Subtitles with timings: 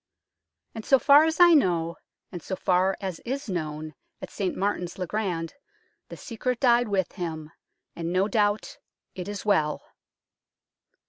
[0.73, 1.95] And so far as I know,
[2.31, 5.53] and so far as is known at St Martin's le Grand,
[6.09, 7.51] the secret died with him,
[7.95, 8.79] and no doubt
[9.13, 9.83] it is well.